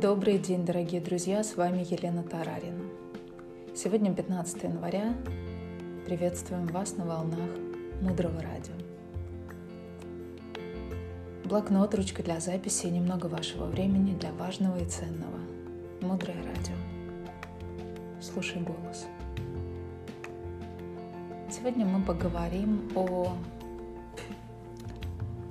Добрый 0.00 0.38
день, 0.38 0.64
дорогие 0.64 1.00
друзья, 1.00 1.42
с 1.42 1.56
вами 1.56 1.84
Елена 1.90 2.22
Тарарина. 2.22 2.84
Сегодня 3.74 4.14
15 4.14 4.62
января. 4.62 5.12
Приветствуем 6.06 6.68
вас 6.68 6.96
на 6.96 7.04
волнах 7.04 7.50
Мудрого 8.00 8.40
Радио. 8.40 8.74
Блокнот, 11.44 11.96
ручка 11.96 12.22
для 12.22 12.38
записи 12.38 12.86
и 12.86 12.90
немного 12.90 13.26
вашего 13.26 13.64
времени 13.64 14.14
для 14.14 14.30
важного 14.30 14.78
и 14.78 14.84
ценного. 14.84 15.40
Мудрое 16.00 16.38
Радио. 16.44 16.76
Слушай 18.20 18.62
голос. 18.62 19.06
Сегодня 21.50 21.84
мы 21.84 22.04
поговорим 22.04 22.88
о 22.94 23.32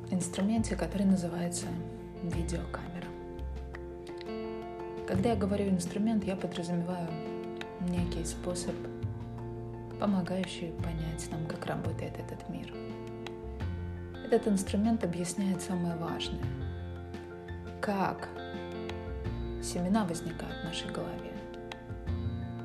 инструменте, 0.10 0.78
который 0.78 1.06
называется 1.06 1.66
видеокамера. 2.24 3.17
Когда 5.08 5.30
я 5.30 5.36
говорю 5.38 5.70
инструмент, 5.70 6.26
я 6.26 6.36
подразумеваю 6.36 7.08
некий 7.80 8.26
способ, 8.26 8.76
помогающий 10.02 10.74
понять 10.84 11.32
нам, 11.32 11.46
как 11.46 11.66
работает 11.66 12.12
этот 12.20 12.50
мир. 12.50 12.74
Этот 14.26 14.50
инструмент 14.50 15.06
объясняет 15.06 15.62
самое 15.62 15.96
важное. 15.96 16.44
Как 17.80 18.28
семена 19.64 20.04
возникают 20.04 20.58
в 20.62 20.66
нашей 20.66 20.92
голове. 20.92 21.32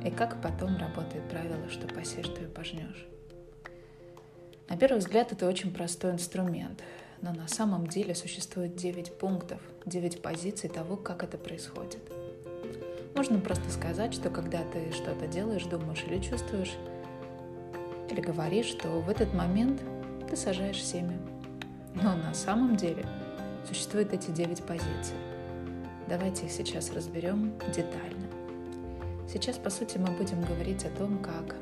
И 0.04 0.10
как 0.10 0.42
потом 0.42 0.76
работает 0.78 1.22
правило, 1.30 1.68
что 1.70 1.86
посеешь, 1.86 2.26
то 2.26 2.42
и 2.42 2.48
пожнешь. 2.48 3.06
На 4.68 4.76
первый 4.76 4.98
взгляд 4.98 5.30
это 5.30 5.46
очень 5.46 5.72
простой 5.72 6.10
инструмент, 6.10 6.82
но 7.20 7.32
на 7.32 7.46
самом 7.46 7.86
деле 7.86 8.16
существует 8.16 8.74
9 8.74 9.16
пунктов, 9.16 9.60
9 9.86 10.20
позиций 10.22 10.68
того, 10.68 10.96
как 10.96 11.22
это 11.22 11.38
происходит– 11.38 12.00
можно 13.14 13.38
просто 13.38 13.70
сказать, 13.70 14.14
что 14.14 14.30
когда 14.30 14.58
ты 14.72 14.90
что-то 14.92 15.26
делаешь, 15.26 15.64
думаешь 15.64 16.04
или 16.06 16.18
чувствуешь, 16.18 16.72
или 18.10 18.20
говоришь, 18.20 18.66
что 18.66 18.88
в 18.88 19.08
этот 19.08 19.32
момент 19.34 19.82
ты 20.28 20.36
сажаешь 20.36 20.82
семя. 20.82 21.18
Но 21.94 22.16
на 22.16 22.34
самом 22.34 22.76
деле 22.76 23.04
существуют 23.66 24.12
эти 24.12 24.30
девять 24.30 24.62
позиций. 24.62 25.16
Давайте 26.08 26.46
их 26.46 26.52
сейчас 26.52 26.92
разберем 26.92 27.52
детально. 27.74 28.26
Сейчас, 29.28 29.56
по 29.56 29.70
сути, 29.70 29.98
мы 29.98 30.10
будем 30.16 30.42
говорить 30.42 30.84
о 30.84 30.90
том, 30.90 31.18
как 31.18 31.54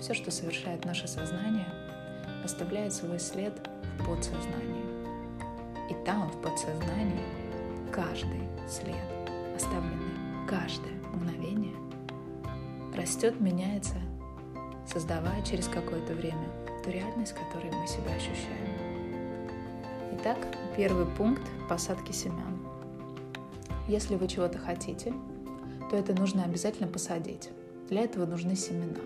все, 0.00 0.14
что 0.14 0.30
совершает 0.30 0.84
наше 0.84 1.08
сознание, 1.08 1.66
оставляет 2.44 2.92
свой 2.92 3.18
след 3.18 3.52
в 3.98 4.06
подсознании. 4.06 4.84
И 5.90 6.04
там, 6.04 6.30
в 6.30 6.42
подсознании, 6.42 7.24
каждый 7.92 8.42
след, 8.68 8.96
оставленный 9.56 10.16
каждое 10.48 10.95
мгновение 11.16 11.74
растет, 12.94 13.40
меняется, 13.40 13.96
создавая 14.86 15.42
через 15.42 15.68
какое-то 15.68 16.14
время 16.14 16.48
ту 16.82 16.90
реальность, 16.90 17.34
которой 17.34 17.72
мы 17.72 17.86
себя 17.86 18.14
ощущаем. 18.14 18.86
Итак, 20.14 20.38
первый 20.76 21.06
пункт 21.06 21.42
посадки 21.68 22.12
семян. 22.12 22.58
Если 23.88 24.16
вы 24.16 24.26
чего-то 24.28 24.58
хотите, 24.58 25.12
то 25.90 25.96
это 25.96 26.14
нужно 26.14 26.44
обязательно 26.44 26.88
посадить. 26.88 27.50
Для 27.88 28.02
этого 28.02 28.26
нужны 28.26 28.56
семена. 28.56 28.98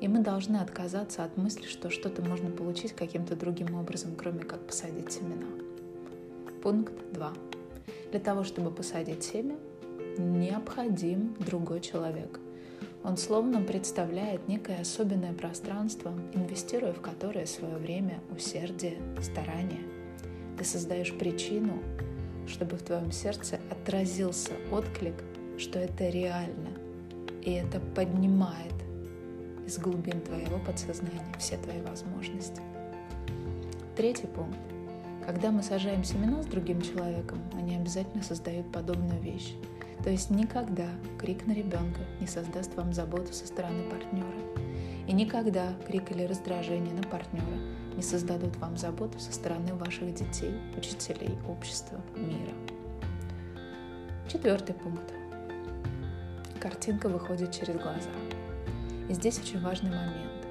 И 0.00 0.06
мы 0.06 0.20
должны 0.20 0.58
отказаться 0.58 1.24
от 1.24 1.36
мысли, 1.36 1.66
что 1.66 1.90
что-то 1.90 2.22
можно 2.22 2.50
получить 2.50 2.92
каким-то 2.92 3.34
другим 3.34 3.74
образом, 3.74 4.14
кроме 4.16 4.40
как 4.40 4.64
посадить 4.64 5.10
семена. 5.10 5.46
Пункт 6.62 6.92
2. 7.12 7.32
Для 8.12 8.20
того, 8.20 8.44
чтобы 8.44 8.70
посадить 8.70 9.24
семя, 9.24 9.56
необходим 10.18 11.34
другой 11.38 11.80
человек. 11.80 12.40
Он 13.04 13.16
словно 13.16 13.62
представляет 13.62 14.48
некое 14.48 14.80
особенное 14.80 15.32
пространство, 15.32 16.12
инвестируя 16.34 16.92
в 16.92 17.00
которое 17.00 17.46
свое 17.46 17.76
время, 17.76 18.20
усердие, 18.34 18.98
старание. 19.22 19.82
Ты 20.58 20.64
создаешь 20.64 21.16
причину, 21.16 21.78
чтобы 22.46 22.76
в 22.76 22.82
твоем 22.82 23.12
сердце 23.12 23.60
отразился 23.70 24.52
отклик, 24.72 25.14
что 25.58 25.78
это 25.78 26.08
реально, 26.08 26.70
и 27.42 27.52
это 27.52 27.80
поднимает 27.94 28.74
из 29.66 29.78
глубин 29.78 30.20
твоего 30.20 30.58
подсознания 30.58 31.22
все 31.38 31.56
твои 31.58 31.80
возможности. 31.82 32.60
Третий 33.96 34.26
пункт. 34.26 34.58
Когда 35.26 35.50
мы 35.50 35.62
сажаем 35.62 36.04
семена 36.04 36.42
с 36.42 36.46
другим 36.46 36.80
человеком, 36.80 37.38
они 37.52 37.76
обязательно 37.76 38.22
создают 38.22 38.72
подобную 38.72 39.20
вещь. 39.20 39.54
То 40.08 40.12
есть 40.12 40.30
никогда 40.30 40.86
крик 41.18 41.46
на 41.46 41.52
ребенка 41.52 42.00
не 42.18 42.26
создаст 42.26 42.74
вам 42.76 42.94
заботу 42.94 43.30
со 43.34 43.46
стороны 43.46 43.82
партнера. 43.90 44.38
И 45.06 45.12
никогда 45.12 45.74
крик 45.86 46.10
или 46.12 46.22
раздражение 46.22 46.94
на 46.94 47.02
партнера 47.02 47.44
не 47.94 48.00
создадут 48.00 48.56
вам 48.56 48.78
заботу 48.78 49.20
со 49.20 49.30
стороны 49.34 49.74
ваших 49.74 50.14
детей, 50.14 50.54
учителей, 50.78 51.36
общества, 51.46 52.00
мира. 52.16 52.54
Четвертый 54.32 54.74
пункт. 54.76 55.12
Картинка 56.58 57.10
выходит 57.10 57.52
через 57.52 57.74
глаза. 57.74 58.08
И 59.10 59.12
здесь 59.12 59.38
очень 59.38 59.60
важный 59.60 59.90
момент. 59.90 60.46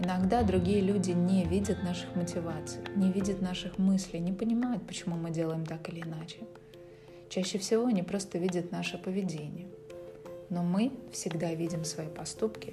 Иногда 0.00 0.42
другие 0.42 0.80
люди 0.80 1.12
не 1.12 1.44
видят 1.44 1.84
наших 1.84 2.16
мотиваций, 2.16 2.80
не 2.96 3.12
видят 3.12 3.42
наших 3.42 3.78
мыслей, 3.78 4.18
не 4.18 4.32
понимают, 4.32 4.84
почему 4.88 5.14
мы 5.14 5.30
делаем 5.30 5.64
так 5.64 5.88
или 5.88 6.00
иначе. 6.00 6.38
Чаще 7.28 7.58
всего 7.58 7.86
они 7.86 8.02
просто 8.02 8.38
видят 8.38 8.72
наше 8.72 8.96
поведение. 8.96 9.66
Но 10.48 10.62
мы 10.62 10.92
всегда 11.12 11.52
видим 11.52 11.84
свои 11.84 12.06
поступки, 12.06 12.72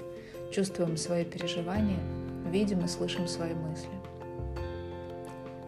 чувствуем 0.51 0.95
свои 0.95 1.25
переживания, 1.25 1.99
видим 2.49 2.85
и 2.85 2.87
слышим 2.87 3.27
свои 3.27 3.53
мысли. 3.53 3.89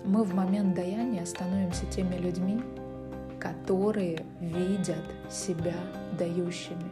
Мы 0.06 0.24
в 0.24 0.34
момент 0.34 0.74
даяния 0.74 1.26
становимся 1.26 1.86
теми 1.88 2.16
людьми, 2.16 2.62
которые 3.42 4.26
видят 4.40 5.04
себя 5.30 5.76
дающими. 6.18 6.90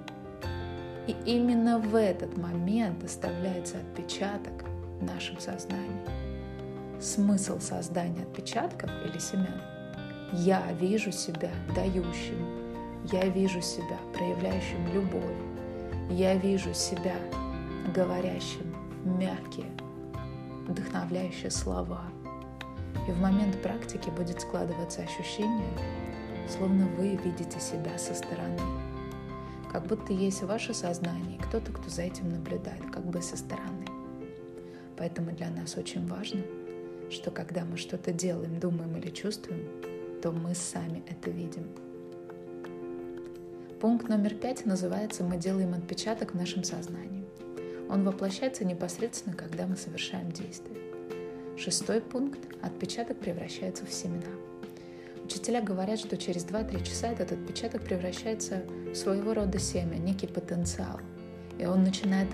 И 1.07 1.15
именно 1.25 1.79
в 1.79 1.95
этот 1.95 2.35
момент 2.35 3.05
оставляется 3.05 3.77
отпечаток 3.77 4.65
в 4.99 5.03
нашем 5.03 5.39
сознании. 5.39 6.01
Смысл 6.99 7.59
создания 7.59 8.23
отпечатков 8.23 8.89
или 9.05 9.17
семян– 9.17 9.61
я 10.33 10.71
вижу 10.73 11.11
себя 11.11 11.51
дающим. 11.75 12.37
Я 13.11 13.27
вижу 13.29 13.61
себя 13.61 13.97
проявляющим 14.13 14.93
любовь. 14.93 15.37
Я 16.09 16.35
вижу 16.35 16.73
себя 16.73 17.15
говорящим 17.93 18.75
мягкие, 19.03 19.69
вдохновляющие 20.67 21.51
слова. 21.51 22.01
И 23.07 23.11
в 23.11 23.19
момент 23.19 23.61
практики 23.61 24.09
будет 24.09 24.41
складываться 24.41 25.01
ощущение, 25.01 25.69
словно 26.49 26.87
вы 26.97 27.15
видите 27.23 27.59
себя 27.59 27.97
со 27.97 28.15
стороны. 28.15 28.59
Как 29.71 29.85
будто 29.85 30.13
есть 30.13 30.41
ваше 30.41 30.73
сознание, 30.73 31.39
кто-то, 31.39 31.71
кто 31.71 31.89
за 31.89 32.03
этим 32.03 32.31
наблюдает, 32.31 32.81
как 32.91 33.05
бы 33.05 33.21
со 33.21 33.37
стороны. 33.37 33.85
Поэтому 34.97 35.31
для 35.31 35.49
нас 35.49 35.75
очень 35.75 36.07
важно, 36.07 36.41
что 37.11 37.29
когда 37.29 37.65
мы 37.65 37.77
что-то 37.77 38.11
делаем, 38.11 38.59
думаем 38.59 38.95
или 38.97 39.09
чувствуем, 39.09 39.67
то 40.25 40.31
мы 40.31 40.55
сами 40.55 41.03
это 41.07 41.29
видим. 41.29 41.69
Пункт 43.79 44.09
номер 44.09 44.33
пять 44.33 44.65
называется 44.65 45.23
«Мы 45.23 45.37
делаем 45.37 45.75
отпечаток 45.75 46.33
в 46.33 46.35
нашем 46.35 46.63
сознании». 46.63 47.23
Он 47.89 48.03
воплощается 48.03 48.65
непосредственно, 48.65 49.35
когда 49.35 49.67
мы 49.67 49.77
совершаем 49.77 50.31
действие. 50.31 50.79
Шестой 51.59 52.01
пункт– 52.01 52.39
отпечаток 52.63 53.19
превращается 53.19 53.85
в 53.85 53.93
семена. 53.93 54.25
Учителя 55.23 55.61
говорят, 55.61 55.99
что 55.99 56.17
через 56.17 56.43
2-3 56.43 56.83
часа 56.83 57.09
этот 57.09 57.33
отпечаток 57.33 57.83
превращается 57.83 58.63
в 58.91 58.95
своего 58.95 59.35
рода 59.35 59.59
семя, 59.59 59.97
некий 59.97 60.25
потенциал. 60.25 61.01
И 61.59 61.67
он 61.67 61.83
начинает 61.83 62.29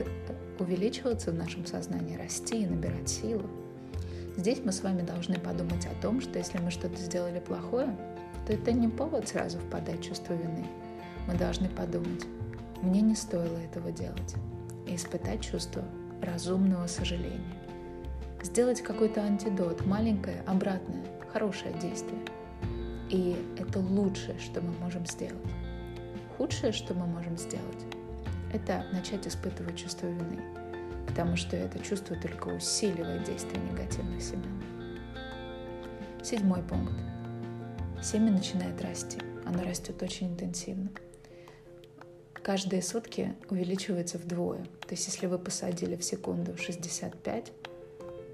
увеличиваться 0.59 1.31
в 1.31 1.35
нашем 1.35 1.65
сознании, 1.65 2.15
расти 2.15 2.63
и 2.63 2.67
набирать 2.67 3.09
силу. 3.09 3.49
Здесь 4.37 4.61
мы 4.63 4.71
с 4.71 4.81
вами 4.81 5.01
должны 5.01 5.37
подумать 5.37 5.85
о 5.85 6.01
том, 6.01 6.21
что 6.21 6.39
если 6.39 6.57
мы 6.57 6.71
что-то 6.71 6.95
сделали 6.95 7.39
плохое, 7.39 7.95
то 8.47 8.53
это 8.53 8.71
не 8.71 8.87
повод 8.87 9.27
сразу 9.27 9.59
впадать 9.59 9.99
в 9.99 10.07
чувство 10.07 10.33
вины. 10.33 10.65
Мы 11.27 11.35
должны 11.35 11.67
подумать, 11.67 12.25
мне 12.81 13.01
не 13.01 13.15
стоило 13.15 13.57
этого 13.57 13.91
делать, 13.91 14.35
и 14.87 14.95
испытать 14.95 15.41
чувство 15.41 15.83
разумного 16.21 16.87
сожаления. 16.87 17.53
Сделать 18.41 18.81
какой-то 18.81 19.21
антидот, 19.21 19.85
маленькое, 19.85 20.43
обратное, 20.47 21.03
хорошее 21.31 21.73
действие. 21.81 22.19
И 23.09 23.35
это 23.59 23.79
лучшее, 23.79 24.39
что 24.39 24.61
мы 24.61 24.71
можем 24.79 25.05
сделать. 25.05 25.35
Худшее, 26.37 26.71
что 26.71 26.93
мы 26.93 27.05
можем 27.05 27.37
сделать, 27.37 27.85
это 28.53 28.85
начать 28.93 29.27
испытывать 29.27 29.75
чувство 29.75 30.07
вины 30.07 30.41
потому 31.07 31.35
что 31.35 31.55
это 31.55 31.79
чувство 31.79 32.15
только 32.15 32.47
усиливает 32.49 33.23
действие 33.23 33.61
негативных 33.63 34.21
семян. 34.21 34.63
Седьмой 36.23 36.61
пункт. 36.63 36.93
Семя 38.01 38.31
начинает 38.31 38.81
расти. 38.81 39.19
оно 39.45 39.63
растет 39.63 40.01
очень 40.01 40.27
интенсивно. 40.27 40.89
Каждые 42.43 42.81
сутки 42.81 43.35
увеличивается 43.49 44.17
вдвое. 44.17 44.63
То 44.87 44.91
есть 44.91 45.05
если 45.05 45.27
вы 45.27 45.37
посадили 45.37 45.95
в 45.95 46.03
секунду 46.03 46.57
65, 46.57 47.51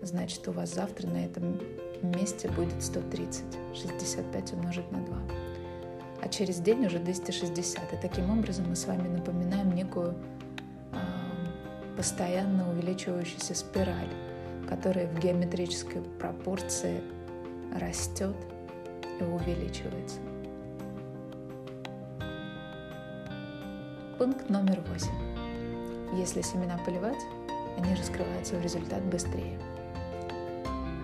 значит 0.01 0.47
у 0.47 0.51
вас 0.53 0.73
завтра 0.73 1.07
на 1.07 1.25
этом 1.25 1.59
месте 2.01 2.49
будет 2.49 2.81
130. 2.81 3.43
65 3.73 4.53
умножить 4.53 4.89
на 4.91 4.99
2. 5.05 5.21
А 6.21 6.29
через 6.29 6.59
день 6.59 6.85
уже 6.85 6.99
260. 6.99 7.93
И 7.93 7.97
таким 8.01 8.29
образом 8.29 8.69
мы 8.69 8.75
с 8.75 8.85
вами 8.85 9.07
напоминаем 9.07 9.75
некую 9.75 10.15
постоянно 11.97 12.69
увеличивающуюся 12.69 13.55
спираль, 13.55 14.13
которая 14.69 15.07
в 15.07 15.19
геометрической 15.19 16.03
пропорции 16.19 17.01
растет 17.79 18.35
и 19.19 19.23
увеличивается. 19.23 20.19
Пункт 24.19 24.47
номер 24.49 24.81
восемь. 24.87 25.09
Если 26.15 26.41
семена 26.41 26.79
поливать, 26.85 27.21
они 27.77 27.95
раскрываются 27.95 28.55
в 28.55 28.61
результат 28.61 29.03
быстрее. 29.03 29.59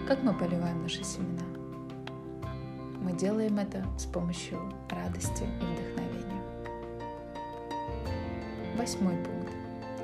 Как 0.07 0.21
мы 0.21 0.33
поливаем 0.33 0.83
наши 0.83 1.03
семена? 1.03 1.43
Мы 3.01 3.13
делаем 3.13 3.57
это 3.57 3.83
с 3.97 4.05
помощью 4.05 4.59
радости 4.89 5.43
и 5.43 5.65
вдохновения. 5.65 6.43
Восьмой 8.77 9.15
пункт. 9.15 9.42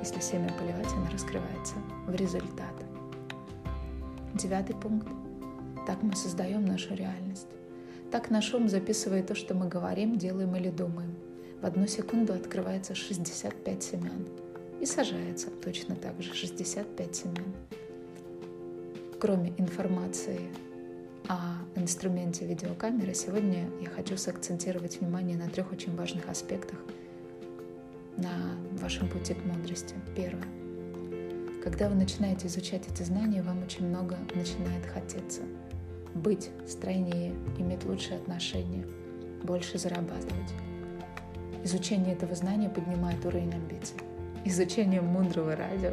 Если 0.00 0.20
семя 0.20 0.50
поливать, 0.58 0.92
оно 0.94 1.08
раскрывается 1.12 1.74
в 2.06 2.14
результат. 2.14 2.74
Девятый 4.34 4.74
пункт. 4.76 5.08
Так 5.86 6.02
мы 6.02 6.14
создаем 6.16 6.64
нашу 6.64 6.94
реальность. 6.94 7.48
Так 8.10 8.30
наш 8.30 8.52
ум 8.54 8.68
записывает 8.68 9.28
то, 9.28 9.34
что 9.34 9.54
мы 9.54 9.68
говорим, 9.68 10.18
делаем 10.18 10.54
или 10.56 10.70
думаем. 10.70 11.14
В 11.60 11.66
одну 11.66 11.86
секунду 11.86 12.32
открывается 12.32 12.94
65 12.94 13.82
семян 13.82 14.26
и 14.80 14.86
сажается 14.86 15.50
точно 15.50 15.94
так 15.94 16.20
же 16.22 16.34
65 16.34 17.14
семян 17.16 17.54
кроме 19.20 19.52
информации 19.58 20.40
о 21.28 21.38
инструменте 21.76 22.46
видеокамеры, 22.46 23.14
сегодня 23.14 23.68
я 23.80 23.90
хочу 23.90 24.16
сакцентировать 24.16 25.00
внимание 25.00 25.36
на 25.36 25.48
трех 25.48 25.70
очень 25.72 25.94
важных 25.94 26.28
аспектах 26.28 26.78
на 28.20 28.56
вашем 28.80 29.08
пути 29.08 29.34
к 29.34 29.44
мудрости. 29.44 29.94
Первое. 30.14 30.44
Когда 31.62 31.88
вы 31.88 31.94
начинаете 31.94 32.46
изучать 32.46 32.82
эти 32.88 33.02
знания, 33.02 33.42
вам 33.42 33.62
очень 33.62 33.86
много 33.86 34.16
начинает 34.34 34.86
хотеться 34.86 35.42
быть 36.14 36.50
стройнее, 36.66 37.34
иметь 37.58 37.84
лучшие 37.84 38.16
отношения, 38.16 38.86
больше 39.42 39.78
зарабатывать. 39.78 40.52
Изучение 41.64 42.14
этого 42.14 42.34
знания 42.34 42.68
поднимает 42.68 43.24
уровень 43.24 43.52
амбиций. 43.52 43.96
Изучение 44.44 45.02
мудрого 45.02 45.54
радио 45.54 45.92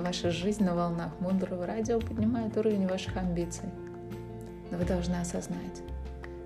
Ваша 0.00 0.32
жизнь 0.32 0.64
на 0.64 0.74
волнах 0.74 1.12
мудрого 1.20 1.66
радио 1.66 2.00
поднимает 2.00 2.56
уровень 2.56 2.88
ваших 2.88 3.16
амбиций. 3.16 3.68
Но 4.72 4.78
вы 4.78 4.84
должны 4.84 5.14
осознать, 5.14 5.82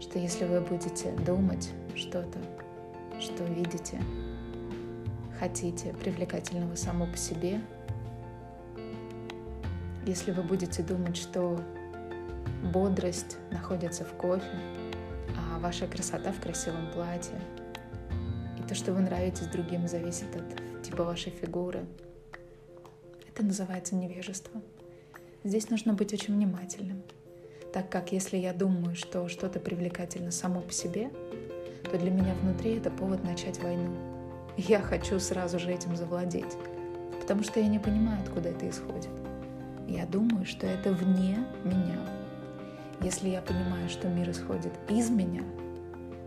что 0.01 0.19
если 0.19 0.45
вы 0.45 0.61
будете 0.61 1.13
думать 1.25 1.71
что-то, 1.95 2.39
что 3.19 3.45
видите, 3.45 4.03
хотите, 5.39 5.93
привлекательного 5.95 6.75
само 6.75 7.07
по 7.07 7.17
себе, 7.17 7.61
если 10.07 10.33
вы 10.33 10.43
будете 10.43 10.83
думать, 10.83 11.17
что 11.17 11.61
бодрость 12.73 13.37
находится 13.51 14.05
в 14.05 14.13
кофе, 14.15 14.45
а 15.37 15.59
ваша 15.59 15.87
красота 15.87 16.33
в 16.33 16.41
красивом 16.41 16.91
платье, 16.93 17.39
и 18.59 18.63
то, 18.67 18.75
что 18.75 18.93
вы 18.93 19.01
нравитесь 19.01 19.47
другим, 19.47 19.87
зависит 19.87 20.35
от 20.35 20.83
типа 20.83 21.05
вашей 21.05 21.31
фигуры– 21.31 21.85
это 23.39 23.47
называется 23.47 23.95
невежество. 23.95 24.61
Здесь 25.45 25.71
нужно 25.71 25.93
быть 25.95 26.13
очень 26.13 26.35
внимательным, 26.35 27.05
так 27.73 27.89
как 27.89 28.11
если 28.11 28.37
я 28.37 28.53
думаю, 28.53 28.97
что 28.97 29.29
что-то 29.29 29.61
привлекательно 29.61 30.33
само 30.33 30.61
по 30.61 30.73
себе, 30.73 31.13
то 31.89 31.97
для 31.97 32.11
меня 32.11 32.35
внутри 32.43 32.79
это 32.79 32.91
повод 32.91 33.23
начать 33.23 33.63
войну. 33.63 34.18
Я 34.59 34.81
хочу 34.81 35.21
сразу 35.21 35.59
же 35.61 35.71
этим 35.73 35.97
завладеть, 35.97 36.57
потому 37.21 37.45
что 37.45 37.61
я 37.61 37.69
не 37.69 37.79
понимаю, 37.79 38.21
откуда 38.23 38.49
это 38.49 38.69
исходит. 38.69 39.11
Я 39.87 40.05
думаю, 40.05 40.45
что 40.45 40.67
это 40.67 40.93
вне 40.93 41.39
меня. 41.63 41.99
Если 43.01 43.29
я 43.29 43.41
понимаю, 43.41 43.89
что 43.89 44.09
мир 44.09 44.29
исходит 44.31 44.73
из 44.89 45.11
меня, 45.11 45.43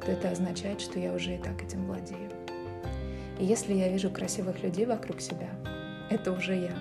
то 0.05 0.13
это 0.13 0.31
означает, 0.31 0.79
что 0.79 0.97
я 0.97 1.11
уже 1.11 1.35
и 1.35 1.37
так 1.37 1.61
этим 1.61 1.85
владею. 1.85 2.31
И 3.37 3.45
если 3.45 3.73
я 3.73 3.89
вижу 3.89 4.09
красивых 4.09 4.63
людей 4.63 4.85
вокруг 4.85 5.19
себя, 5.19 5.49
это 6.09 6.31
уже 6.31 6.55
я. 6.55 6.75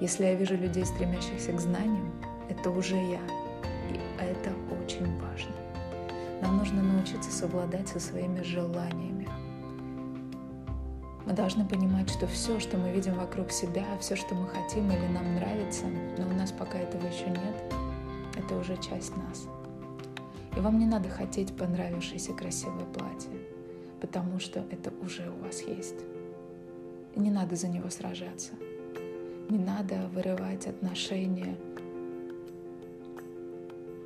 Если 0.00 0.24
я 0.24 0.34
вижу 0.34 0.56
людей, 0.56 0.84
стремящихся 0.84 1.52
к 1.52 1.60
знаниям, 1.60 2.12
это 2.50 2.70
уже 2.70 2.96
я. 2.96 3.20
И 3.88 4.00
это 4.18 4.50
очень 4.82 5.16
важно. 5.20 5.54
Нам 6.42 6.58
нужно 6.58 6.82
научиться 6.82 7.30
совладать 7.30 7.88
со 7.88 8.00
своими 8.00 8.42
желаниями. 8.42 9.28
Мы 11.26 11.32
должны 11.32 11.66
понимать, 11.66 12.08
что 12.08 12.26
все, 12.26 12.58
что 12.60 12.78
мы 12.78 12.90
видим 12.92 13.14
вокруг 13.14 13.50
себя, 13.50 13.84
все, 14.00 14.16
что 14.16 14.34
мы 14.34 14.46
хотим 14.48 14.90
или 14.90 15.06
нам 15.08 15.34
нравится, 15.34 15.84
но 16.16 16.28
у 16.28 16.32
нас 16.32 16.52
пока 16.52 16.78
этого 16.78 17.06
еще 17.06 17.26
нет, 17.26 17.74
это 18.36 18.56
уже 18.56 18.76
часть 18.76 19.14
нас. 19.16 19.46
И 20.56 20.60
вам 20.60 20.78
не 20.78 20.86
надо 20.86 21.08
хотеть 21.08 21.54
понравившееся 21.56 22.32
красивое 22.32 22.86
платье, 22.86 23.30
потому 24.00 24.38
что 24.38 24.60
это 24.70 24.92
уже 25.02 25.28
у 25.28 25.44
вас 25.44 25.62
есть. 25.62 25.96
И 27.14 27.20
не 27.20 27.30
надо 27.30 27.56
за 27.56 27.68
него 27.68 27.90
сражаться– 27.90 28.52
не 29.48 29.58
надо 29.58 30.08
вырывать 30.12 30.66
отношения, 30.66 31.56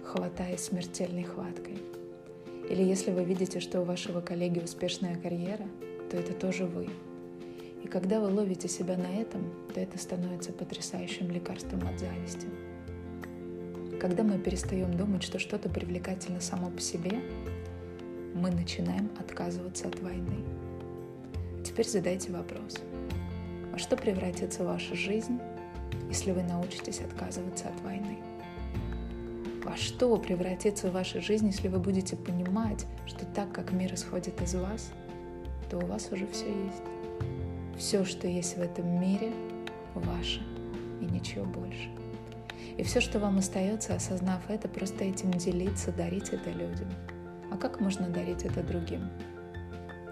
хватаясь 0.05 0.61
смертельной 0.61 1.23
хваткой. 1.23 1.79
Или 2.69 2.83
если 2.83 3.11
вы 3.11 3.25
видите, 3.25 3.59
что 3.59 3.81
у 3.81 3.85
вашего 3.85 4.21
коллеги 4.21 4.61
успешная 4.61 5.17
карьера, 5.17 5.67
то 6.11 6.19
это 6.19 6.35
тоже 6.35 6.67
вы. 6.67 6.89
И 7.83 7.89
когда 7.89 8.21
вы 8.21 8.29
ловите 8.29 8.69
себя 8.69 8.97
на 8.97 9.21
этом, 9.21 9.43
то 9.75 9.81
это 9.81 9.99
становится 9.99 10.53
потрясающим 10.53 11.31
лекарством 11.31 11.87
от 11.89 11.99
зависти. 11.99 12.47
Когда 14.01 14.23
мы 14.23 14.39
перестаем 14.39 14.97
думать, 14.97 15.23
что 15.23 15.39
что-то 15.39 15.69
привлекательно 15.69 16.41
само 16.41 16.71
по 16.71 16.81
себе, 16.81 17.21
мы 18.35 18.51
начинаем 18.51 19.11
отказываться 19.19 19.89
от 19.89 20.01
войны. 20.01 20.45
Теперь 21.65 21.87
задайте 21.87 22.33
вопрос– 22.33 22.77
во 23.73 23.79
что 23.79 23.97
превратится 23.97 24.65
ваша 24.65 24.97
жизнь, 24.97 25.39
если 26.09 26.33
вы 26.33 26.43
научитесь 26.43 27.01
отказываться 27.01 27.69
от 27.69 27.81
войны? 27.83 28.19
Во 29.65 29.77
что 29.77 30.17
превратится 30.17 30.91
ваша 30.91 31.21
жизнь, 31.21 31.47
если 31.47 31.69
вы 31.69 31.79
будете 31.79 32.17
понимать, 32.17 32.85
что 33.07 33.25
так 33.27 33.53
как 33.53 33.71
мир 33.71 33.95
исходит 33.95 34.41
из 34.43 34.55
вас, 34.55 34.91
то 35.71 35.79
у 35.79 35.87
вас 35.87 36.11
уже 36.11 36.27
все 36.27 36.47
есть. 36.47 36.83
Все, 37.81 38.05
что 38.05 38.29
есть 38.29 38.59
в 38.59 38.61
этом 38.61 39.01
мире, 39.01 39.33
ваше 39.95 40.43
и 41.01 41.07
ничего 41.07 41.47
больше. 41.47 41.89
И 42.77 42.83
все, 42.83 43.01
что 43.01 43.19
вам 43.19 43.39
остается, 43.39 43.95
осознав 43.95 44.51
это, 44.51 44.69
просто 44.69 45.03
этим 45.05 45.31
делиться, 45.31 45.91
дарить 45.91 46.29
это 46.29 46.51
людям. 46.51 46.91
А 47.51 47.57
как 47.57 47.81
можно 47.81 48.11
дарить 48.11 48.45
это 48.45 48.63
другим? 48.63 49.09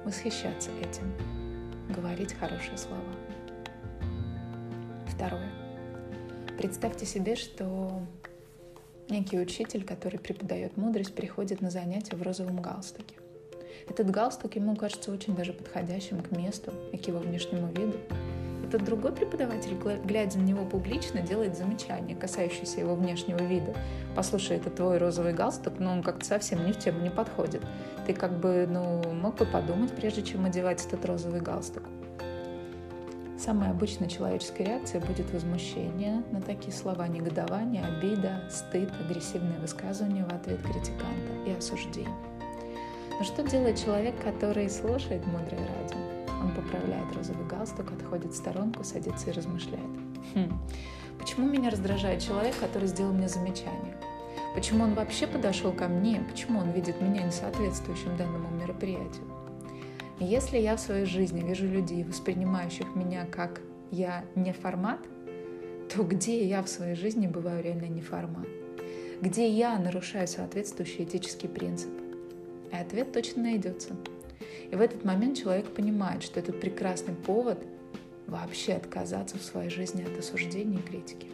Восхищаться 0.07 0.71
этим, 0.81 1.13
говорить 1.95 2.33
хорошие 2.33 2.79
слова. 2.79 3.03
Второе. 5.07 5.51
Представьте 6.57 7.05
себе, 7.05 7.37
что 7.37 8.01
некий 9.11 9.39
учитель, 9.39 9.85
который 9.85 10.19
преподает 10.19 10.79
мудрость, 10.79 11.15
приходит 11.15 11.61
на 11.61 11.71
занятия 11.71 12.17
в 12.17 12.23
розовом 12.23 12.63
галстуке. 12.63 13.17
Этот 13.89 14.11
галстук 14.11 14.57
ему 14.57 14.77
кажется 14.77 15.11
очень 15.11 15.35
даже 15.35 15.53
подходящим 15.53 16.21
к 16.21 16.31
месту 16.31 16.73
и 16.93 16.99
к 16.99 17.09
его 17.09 17.19
внешнему 17.19 17.69
виду. 17.69 17.97
Этот 18.67 18.85
другой 18.85 19.13
преподаватель, 19.13 19.75
глядя 20.05 20.39
на 20.39 20.43
него 20.43 20.67
публично, 20.67 21.23
делает 21.23 21.57
замечание, 21.57 22.15
касающееся 22.15 22.81
его 22.81 22.95
внешнего 22.95 23.39
вида. 23.39 23.75
Послушай, 24.15 24.59
это 24.59 24.69
твой 24.69 24.99
розовый 24.99 25.33
галстук, 25.33 25.79
но 25.79 25.93
он 25.93 26.03
как-то 26.03 26.27
совсем 26.27 26.67
не 26.67 26.73
в 26.73 26.79
тему 26.79 27.01
не 27.01 27.11
подходит. 27.11 27.63
Ты 28.07 28.13
как 28.13 28.39
бы, 28.39 28.67
ну, 28.69 29.03
мог 29.15 29.37
бы 29.37 29.47
подумать, 29.47 29.93
прежде 29.93 30.23
чем 30.23 30.45
одевать 30.45 30.85
этот 30.85 31.07
розовый 31.07 31.41
галстук. 31.41 31.85
Самой 33.39 33.71
обычной 33.71 34.09
человеческой 34.09 34.67
реакцией 34.67 35.03
будет 35.03 35.33
возмущение 35.33 36.23
на 36.31 36.43
такие 36.43 36.73
слова, 36.73 37.09
негодование, 37.09 37.85
обида, 37.85 38.43
стыд, 38.51 38.91
агрессивные 39.01 39.59
высказывания 39.61 40.25
в 40.25 40.35
ответ 40.35 40.61
критиканта 40.61 41.33
и 41.47 41.53
осуждение. 41.53 42.13
Но 43.19 43.25
что 43.25 43.43
делает 43.43 43.77
человек, 43.77 44.15
который 44.23 44.71
слушает 44.71 45.27
мудрое 45.27 45.67
радио? 45.81 45.99
Он 46.41 46.55
поправляет 46.55 47.13
розовый 47.17 47.47
галстук, 47.49 47.91
отходит 47.91 48.33
в 48.33 48.37
сторонку, 48.37 48.85
садится 48.85 49.31
и 49.31 49.33
размышляет. 49.33 49.91
Хм, 50.35 50.57
почему 51.19 51.49
меня 51.49 51.71
раздражает 51.71 52.23
человек, 52.23 52.55
который 52.61 52.87
сделал 52.87 53.13
мне 53.13 53.29
замечание? 53.29 53.97
Почему 54.55 54.85
он 54.85 54.95
вообще 54.95 55.27
подошел 55.27 55.73
ко 55.73 55.89
мне? 55.89 56.23
Почему 56.31 56.61
он 56.61 56.71
видит 56.71 57.01
меня 57.01 57.25
несоответствующим 57.25 58.17
данному 58.17 58.51
мероприятию? 58.51 59.25
Если 60.21 60.59
я 60.59 60.77
в 60.77 60.81
своей 60.81 61.05
жизни 61.05 61.41
вижу 61.41 61.67
людей, 61.67 62.05
воспринимающих 62.05 62.95
меня 62.95 63.25
как 63.27 63.61
я 63.91 64.25
не 64.37 64.53
формат, 64.53 65.01
то 65.93 66.05
где 66.05 66.45
я 66.45 66.63
в 66.63 66.69
своей 66.69 66.95
жизни 66.95 67.27
бываю 67.27 67.65
реально 67.65 67.87
не 67.87 68.01
формат? 68.01 68.47
Где 69.21 69.49
я 69.49 69.77
нарушаю 69.77 70.29
соответствующий 70.29 71.05
этический 71.05 71.49
принцип? 71.49 71.91
И 72.73 72.77
ответ 72.77 73.13
точно 73.13 73.45
найдется. 73.45 73.97
И 74.71 74.77
в 74.77 74.81
этот 74.81 75.05
момент 75.05 75.39
человек 75.39 75.71
понимает, 75.75 76.23
что 76.23 76.41
это 76.41 76.53
прекрасный 76.53 77.15
повод 77.15 77.59
вообще 78.27 78.75
отказаться 78.75 79.39
в 79.39 79.43
своей 79.43 79.71
жизни 79.71 80.03
от 80.03 80.19
осуждения 80.19 80.79
и 80.79 80.83
критики. 80.83 81.29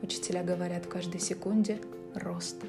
Учителя 0.00 0.42
говорят 0.42 0.86
в 0.86 0.88
каждой 0.88 1.20
секунде 1.20 1.78
роста. 2.14 2.66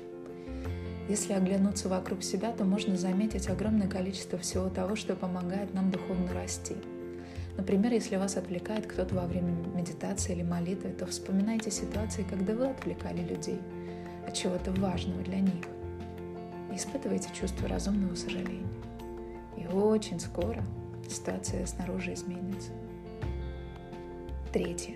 Если 1.09 1.33
оглянуться 1.33 1.89
вокруг 1.89 2.23
себя, 2.23 2.51
то 2.51 2.63
можно 2.63 2.95
заметить 2.95 3.49
огромное 3.49 3.87
количество 3.87 4.37
всего 4.39 4.69
того, 4.69 4.95
что 4.95 5.15
помогает 5.15 5.73
нам 5.73 5.91
духовно 5.91 6.33
расти– 6.33 6.75
Например, 7.57 7.93
если 7.93 8.15
вас 8.15 8.35
отвлекает 8.37 8.87
кто-то 8.87 9.15
во 9.15 9.27
время 9.27 9.53
медитации 9.75 10.33
или 10.33 10.43
молитвы, 10.43 10.89
то 10.89 11.05
вспоминайте 11.05 11.69
ситуации, 11.69 12.25
когда 12.27 12.53
вы 12.53 12.67
отвлекали 12.67 13.21
людей 13.21 13.59
от 14.27 14.33
чего-то 14.33 14.71
важного 14.71 15.21
для 15.23 15.39
них. 15.39 15.63
И 16.73 16.75
испытывайте 16.75 17.29
чувство 17.33 17.67
разумного 17.67 18.15
сожаления. 18.15 18.67
И 19.57 19.67
очень 19.67 20.19
скоро 20.19 20.63
ситуация 21.07 21.65
снаружи 21.67 22.13
изменится. 22.13 22.71
Третье. 24.51 24.95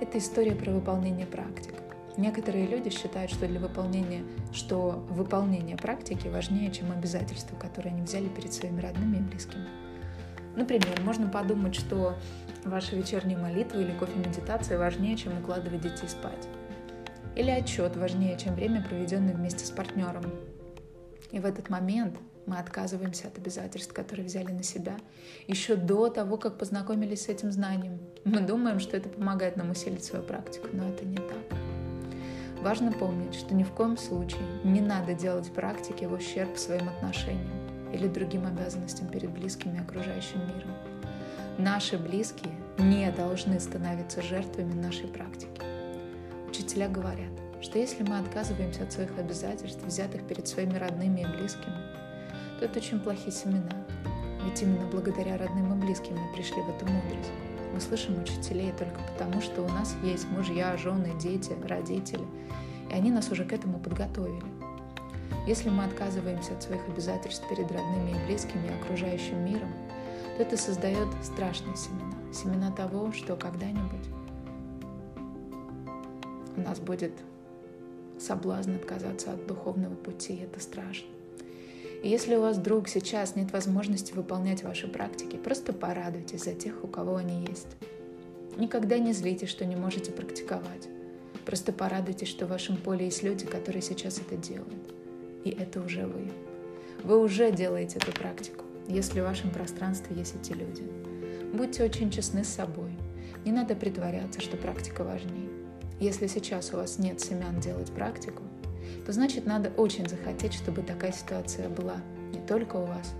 Это 0.00 0.18
история 0.18 0.52
про 0.52 0.70
выполнение 0.70 1.26
практик. 1.26 1.74
Некоторые 2.16 2.66
люди 2.66 2.90
считают, 2.90 3.32
что 3.32 3.48
для 3.48 3.58
выполнения, 3.58 4.22
что 4.52 5.04
выполнение 5.10 5.76
практики 5.76 6.28
важнее, 6.28 6.70
чем 6.70 6.92
обязательства, 6.92 7.56
которые 7.56 7.92
они 7.92 8.02
взяли 8.02 8.28
перед 8.28 8.52
своими 8.52 8.80
родными 8.80 9.16
и 9.16 9.20
близкими. 9.20 9.66
Например, 10.54 11.00
можно 11.02 11.28
подумать, 11.28 11.74
что 11.74 12.14
ваша 12.64 12.94
вечерняя 12.94 13.38
молитва 13.38 13.78
или 13.78 13.92
кофе-медитация 13.92 14.78
важнее, 14.78 15.16
чем 15.16 15.36
укладывать 15.38 15.80
детей 15.80 16.08
спать. 16.08 16.48
Или 17.34 17.50
отчет 17.50 17.96
важнее, 17.96 18.36
чем 18.36 18.54
время, 18.54 18.84
проведенное 18.84 19.34
вместе 19.34 19.64
с 19.64 19.70
партнером. 19.70 20.24
И 21.30 21.38
в 21.38 21.44
этот 21.44 21.68
момент 21.68 22.16
мы 22.46 22.58
отказываемся 22.58 23.28
от 23.28 23.36
обязательств, 23.36 23.92
которые 23.92 24.26
взяли 24.26 24.52
на 24.52 24.62
себя, 24.62 24.96
еще 25.46 25.76
до 25.76 26.08
того, 26.08 26.38
как 26.38 26.58
познакомились 26.58 27.24
с 27.24 27.28
этим 27.28 27.52
знанием. 27.52 27.98
Мы 28.24 28.40
думаем, 28.40 28.80
что 28.80 28.96
это 28.96 29.08
помогает 29.08 29.56
нам 29.56 29.70
усилить 29.70 30.04
свою 30.04 30.24
практику, 30.24 30.68
но 30.72 30.88
это 30.88 31.04
не 31.04 31.16
так. 31.16 31.58
Важно 32.62 32.90
помнить, 32.90 33.34
что 33.34 33.54
ни 33.54 33.62
в 33.62 33.70
коем 33.72 33.96
случае 33.96 34.42
не 34.64 34.80
надо 34.80 35.14
делать 35.14 35.52
практики 35.52 36.06
в 36.06 36.12
ущерб 36.12 36.56
своим 36.56 36.88
отношениям 36.88 37.92
или 37.92 38.08
другим 38.08 38.46
обязанностям 38.46 39.08
перед 39.08 39.30
близкими 39.30 39.76
и 39.76 39.80
окружающим 39.80 40.40
миром. 40.40 40.74
Наши 41.58 41.98
близкие 41.98 42.52
не 42.78 43.10
должны 43.12 43.60
становиться 43.60 44.22
жертвами 44.22 44.72
нашей 44.72 45.08
практики. 45.08 45.62
Учителя 46.48 46.88
говорят, 46.88 47.32
что 47.60 47.78
если 47.78 48.02
мы 48.02 48.18
отказываемся 48.18 48.84
от 48.84 48.92
своих 48.92 49.16
обязательств, 49.18 49.82
взятых 49.84 50.26
перед 50.26 50.46
своими 50.46 50.76
родными 50.76 51.20
и 51.20 51.26
близкими, 51.26 51.76
то 52.58 52.64
это 52.64 52.78
очень 52.78 53.00
плохие 53.00 53.32
семена. 53.32 53.70
Ведь 54.44 54.62
именно 54.62 54.86
благодаря 54.86 55.36
родным 55.36 55.78
и 55.78 55.84
близким 55.84 56.16
мы 56.16 56.32
пришли 56.34 56.62
в 56.62 56.68
эту 56.68 56.86
мудрость. 56.86 57.30
Мы 57.74 57.80
слышим 57.80 58.20
учителей 58.22 58.72
только 58.78 58.98
потому, 59.12 59.40
что 59.40 59.62
у 59.62 59.68
нас 59.68 59.94
есть 60.02 60.28
мужья, 60.30 60.76
жены, 60.76 61.12
дети, 61.20 61.52
родители, 61.66 62.24
и 62.90 62.94
они 62.94 63.10
нас 63.10 63.30
уже 63.30 63.44
к 63.44 63.52
этому 63.52 63.78
подготовили. 63.78 64.42
Если 65.46 65.68
мы 65.68 65.84
отказываемся 65.84 66.54
от 66.54 66.62
своих 66.62 66.86
обязательств 66.88 67.46
перед 67.48 67.70
родными 67.70 68.10
и 68.10 68.26
близкими 68.26 68.66
и 68.66 68.82
окружающим 68.82 69.44
миром, 69.44 69.72
то 70.36 70.42
это 70.42 70.56
создает 70.56 71.08
страшные 71.22 71.76
семена. 71.76 72.14
Семена 72.32 72.70
того, 72.70 73.12
что 73.12 73.36
когда-нибудь 73.36 74.08
у 76.56 76.60
нас 76.60 76.78
будет 76.80 77.12
соблазн 78.20 78.76
отказаться 78.76 79.32
от 79.32 79.46
духовного 79.46 79.94
пути, 79.94 80.36
это 80.36 80.60
страшно. 80.60 81.08
И 82.02 82.08
если 82.08 82.36
у 82.36 82.40
вас 82.40 82.58
вдруг 82.58 82.88
сейчас 82.88 83.34
нет 83.34 83.52
возможности 83.52 84.12
выполнять 84.12 84.62
ваши 84.62 84.86
практики, 84.86 85.36
просто 85.36 85.72
порадуйтесь 85.72 86.44
за 86.44 86.52
тех, 86.52 86.84
у 86.84 86.86
кого 86.86 87.16
они 87.16 87.44
есть. 87.46 87.76
Никогда 88.56 88.98
не 88.98 89.12
злитесь, 89.12 89.48
что 89.48 89.64
не 89.64 89.76
можете 89.76 90.12
практиковать. 90.12 90.88
Просто 91.44 91.72
порадуйтесь, 91.72 92.28
что 92.28 92.46
в 92.46 92.50
вашем 92.50 92.76
поле 92.76 93.06
есть 93.06 93.22
люди, 93.22 93.46
которые 93.46 93.82
сейчас 93.82 94.18
это 94.18 94.36
делают 94.36 94.98
и 95.44 95.50
это 95.50 95.80
уже 95.80 96.06
вы. 96.06 96.30
Вы 97.04 97.18
уже 97.18 97.52
делаете 97.52 97.98
эту 97.98 98.12
практику, 98.12 98.64
если 98.86 99.20
в 99.20 99.24
вашем 99.24 99.50
пространстве 99.50 100.16
есть 100.16 100.34
эти 100.40 100.52
люди. 100.52 100.82
Будьте 101.52 101.84
очень 101.84 102.10
честны 102.10 102.44
с 102.44 102.48
собой. 102.48 102.90
Не 103.44 103.52
надо 103.52 103.74
притворяться, 103.74 104.40
что 104.40 104.56
практика 104.56 105.04
важнее. 105.04 105.47
Если 106.00 106.28
сейчас 106.28 106.72
у 106.72 106.76
вас 106.76 106.98
нет 106.98 107.20
семян 107.20 107.58
делать 107.58 107.90
практику, 107.92 108.42
то 109.04 109.12
значит 109.12 109.46
надо 109.46 109.70
очень 109.70 110.08
захотеть, 110.08 110.54
чтобы 110.54 110.82
такая 110.82 111.10
ситуация 111.10 111.68
была 111.68 111.96
не 112.32 112.40
только 112.40 112.76
у 112.76 112.86
вас, 112.86 113.14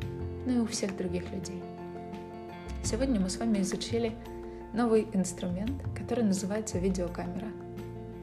но 0.47 0.53
и 0.53 0.59
у 0.59 0.67
всех 0.67 0.97
других 0.97 1.31
людей. 1.33 1.61
Сегодня 2.85 3.19
мы 3.19 3.31
с 3.31 3.39
вами 3.39 3.59
изучили 3.61 4.15
новый 4.73 5.09
инструмент, 5.13 5.83
который 5.97 6.23
называется 6.23 6.79
видеокамера, 6.79 7.49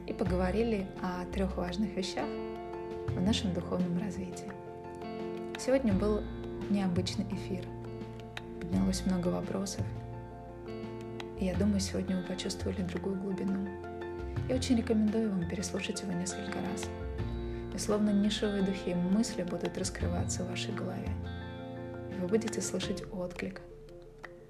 и 0.06 0.12
поговорили 0.12 0.86
о 1.02 1.26
трех 1.32 1.56
важных 1.56 1.94
вещах, 1.94 2.26
в 3.08 3.20
нашем 3.20 3.52
духовном 3.52 3.98
развитии. 3.98 4.50
Сегодня 5.58 5.92
был 5.92 6.22
необычный 6.70 7.26
эфир. 7.30 7.64
Поднялось 8.60 9.04
много 9.06 9.28
вопросов. 9.28 9.84
И 11.38 11.44
я 11.44 11.54
думаю, 11.54 11.80
сегодня 11.80 12.16
вы 12.16 12.22
почувствовали 12.22 12.82
другую 12.82 13.16
глубину. 13.20 13.68
Я 14.48 14.56
очень 14.56 14.76
рекомендую 14.76 15.30
вам 15.30 15.48
переслушать 15.48 16.02
его 16.02 16.12
несколько 16.12 16.58
раз. 16.60 16.86
И 17.74 17.78
словно 17.78 18.10
нишевые 18.10 18.62
духи 18.62 18.94
мысли 18.94 19.42
будут 19.42 19.76
раскрываться 19.76 20.44
в 20.44 20.50
вашей 20.50 20.72
голове. 20.74 21.10
И 22.10 22.20
вы 22.20 22.28
будете 22.28 22.60
слышать 22.60 23.02
отклик, 23.12 23.60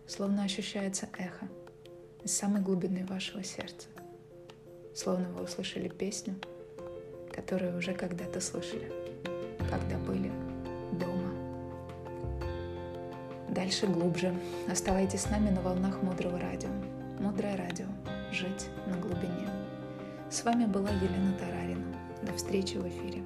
словно 0.07 0.45
ощущается 0.45 1.09
эхо 1.19 1.49
из 2.23 2.37
самой 2.37 2.63
глубины 2.63 3.05
вашего 3.07 3.43
сердца. 3.43 3.89
Словно 4.95 5.29
вы 5.31 5.45
услышали 5.45 5.89
песню— 5.89 6.37
которые 7.37 7.77
уже 7.77 7.93
когда-то 7.93 8.41
слышали, 8.41 8.91
когда 9.71 9.99
были 9.99 10.33
дома. 10.93 11.31
Дальше 13.51 13.87
глубже. 13.87 14.35
Оставайтесь 14.71 15.21
с 15.21 15.31
нами 15.31 15.51
на 15.51 15.61
волнах 15.61 16.03
Мудрого 16.03 16.41
Радио. 16.41 16.71
Мудрое 17.21 17.57
Радио. 17.57 17.87
Жить 18.33 18.69
на 18.87 18.97
глубине. 18.97 19.66
С 20.29 20.45
вами 20.45 20.67
была 20.67 20.91
Елена 20.91 21.33
Тарарина. 21.39 21.87
До 22.23 22.33
встречи 22.33 22.77
в 22.77 22.89
эфире. 22.89 23.23